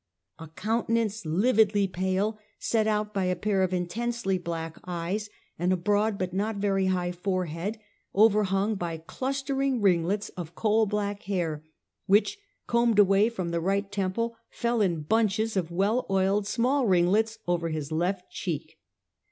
[0.39, 5.71] A countenance lividly pale, set out by a pair of in tensely black eyes, and
[5.71, 7.77] a broad but not very high forehead,
[8.15, 11.63] overhung by clustering ringlets of coal black hair,
[12.07, 17.37] which, combed away from the right temple, fell in bunches of well oiled small ringlets
[17.47, 18.79] over his left cheek.